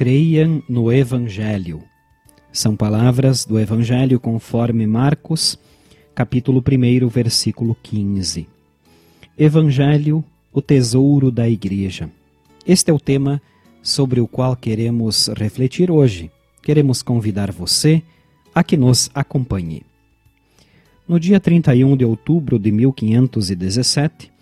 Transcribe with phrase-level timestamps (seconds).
[0.00, 1.82] creiam no Evangelho.
[2.50, 5.58] São palavras do Evangelho conforme Marcos,
[6.14, 8.48] capítulo 1, versículo 15.
[9.38, 12.10] Evangelho, o tesouro da Igreja.
[12.66, 13.42] Este é o tema
[13.82, 16.30] sobre o qual queremos refletir hoje.
[16.62, 18.02] Queremos convidar você
[18.54, 19.82] a que nos acompanhe.
[21.06, 24.32] No dia 31 de outubro de 1517,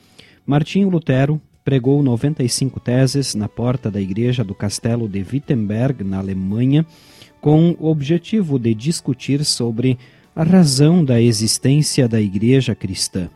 [0.46, 6.86] Martinho Lutero pregou 95 teses na porta da igreja do castelo de Wittenberg, na Alemanha,
[7.42, 9.98] com o objetivo de discutir sobre
[10.34, 13.28] a razão da existência da igreja cristã.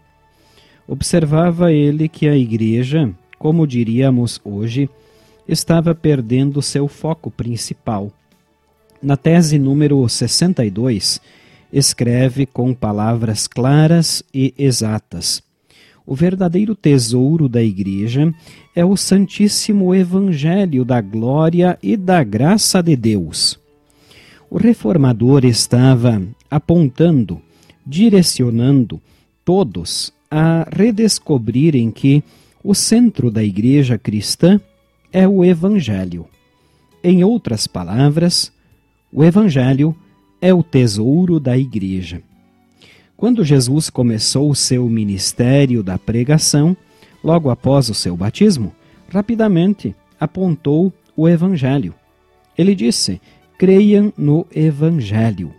[0.89, 4.89] Observava ele que a igreja, como diríamos hoje,
[5.47, 8.11] estava perdendo seu foco principal.
[9.03, 11.21] Na tese número 62,
[11.71, 15.43] escreve com palavras claras e exatas.
[16.06, 18.35] O verdadeiro tesouro da Igreja
[18.74, 23.59] é o Santíssimo Evangelho da glória e da graça de Deus.
[24.51, 27.40] O reformador estava apontando,
[27.87, 29.01] direcionando
[29.45, 32.23] todos a redescobrirem que
[32.65, 34.60] o centro da Igreja cristã
[35.12, 36.27] é o Evangelho.
[37.02, 38.52] Em outras palavras,
[39.12, 39.95] o Evangelho
[40.40, 42.23] é o tesouro da Igreja.
[43.23, 46.76] Quando Jesus começou o seu ministério da pregação,
[47.23, 48.74] logo após o seu batismo,
[49.09, 51.95] rapidamente apontou o Evangelho.
[52.59, 53.20] Ele disse:
[53.56, 55.54] creiam no Evangelho.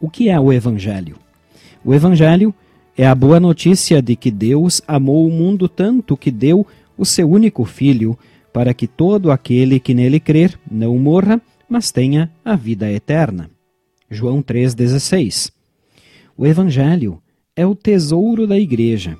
[0.00, 1.16] O que é o Evangelho?
[1.84, 2.54] O Evangelho
[2.96, 6.64] é a boa notícia de que Deus amou o mundo tanto que deu
[6.96, 8.16] o seu único filho,
[8.52, 13.50] para que todo aquele que nele crer não morra, mas tenha a vida eterna.
[14.08, 15.60] João 3,16.
[16.36, 17.22] O Evangelho
[17.54, 19.16] é o tesouro da Igreja.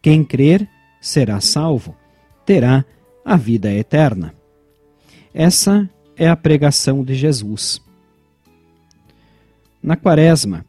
[0.00, 0.68] Quem crer
[1.00, 1.96] será salvo,
[2.46, 2.84] terá
[3.24, 4.34] a vida eterna.
[5.34, 7.80] Essa é a pregação de Jesus.
[9.82, 10.64] Na Quaresma,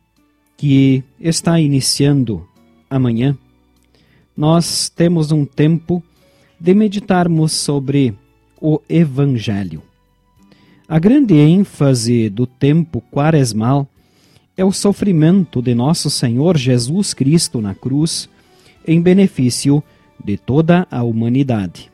[0.57, 2.47] que está iniciando
[2.89, 3.37] amanhã,
[4.35, 6.03] nós temos um tempo
[6.59, 8.15] de meditarmos sobre
[8.59, 9.81] o Evangelho.
[10.87, 13.87] A grande ênfase do tempo quaresmal
[14.61, 18.29] é o sofrimento de nosso Senhor Jesus Cristo na cruz
[18.87, 19.83] em benefício
[20.23, 21.91] de toda a humanidade.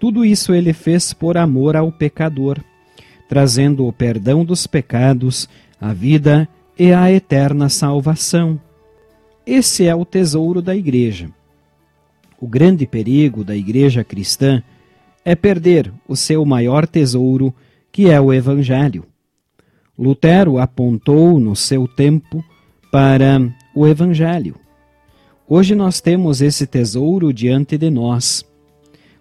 [0.00, 2.58] Tudo isso ele fez por amor ao pecador,
[3.28, 5.46] trazendo o perdão dos pecados,
[5.78, 8.58] a vida e a eterna salvação.
[9.46, 11.28] Esse é o tesouro da Igreja.
[12.40, 14.62] O grande perigo da Igreja cristã
[15.22, 17.54] é perder o seu maior tesouro,
[17.92, 19.04] que é o Evangelho.
[19.98, 22.44] Lutero apontou no seu tempo
[22.90, 23.40] para
[23.74, 24.56] o Evangelho.
[25.48, 28.44] Hoje nós temos esse tesouro diante de nós.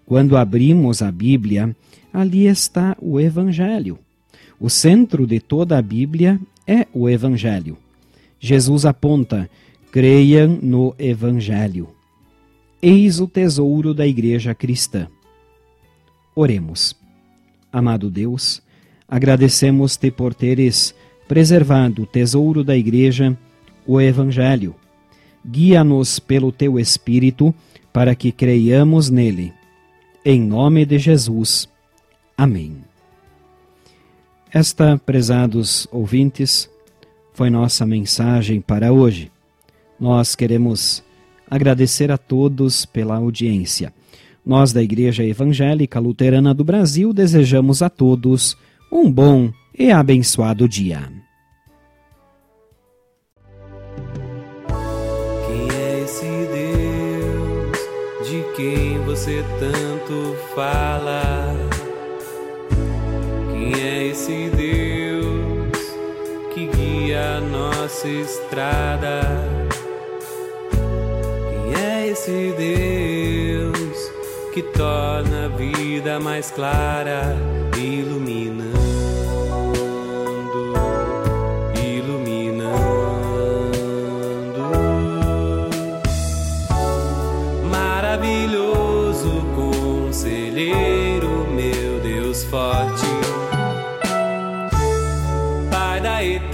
[0.05, 1.75] Quando abrimos a Bíblia,
[2.11, 3.99] ali está o Evangelho.
[4.59, 7.77] O centro de toda a Bíblia é o Evangelho.
[8.39, 9.49] Jesus aponta:
[9.91, 11.89] creiam no Evangelho.
[12.81, 15.07] Eis o tesouro da Igreja cristã.
[16.35, 16.95] Oremos.
[17.71, 18.61] Amado Deus,
[19.07, 20.93] agradecemos-te por teres
[21.27, 23.37] preservado o tesouro da Igreja,
[23.85, 24.75] o Evangelho.
[25.45, 27.53] Guia-nos pelo teu Espírito
[27.91, 29.53] para que creiamos nele.
[30.25, 31.67] Em nome de Jesus.
[32.37, 32.77] Amém.
[34.51, 36.69] Esta, prezados ouvintes,
[37.33, 39.31] foi nossa mensagem para hoje.
[39.99, 41.03] Nós queremos
[41.49, 43.93] agradecer a todos pela audiência.
[44.45, 48.57] Nós, da Igreja Evangélica Luterana do Brasil, desejamos a todos
[48.93, 51.11] um bom e abençoado dia.
[55.47, 57.77] Quem é esse Deus
[58.29, 61.55] de quem você tanto fala?
[63.51, 65.77] Quem é esse Deus
[66.53, 69.21] que guia a nossa estrada?
[71.49, 74.13] Quem é esse Deus?
[74.53, 77.35] que torna a vida mais clara,
[77.75, 78.42] iluminando, iluminando.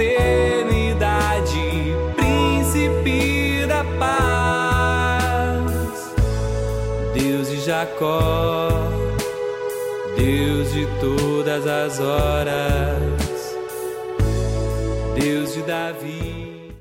[0.02, 5.62] Eternidade, príncipe da paz.
[7.14, 8.70] Deus de Jacó,
[10.18, 13.58] Deus de todas as horas,
[15.16, 16.49] Deus de Davi.